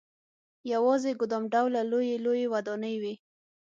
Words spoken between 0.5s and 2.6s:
یوازې ګدام ډوله لويې لويې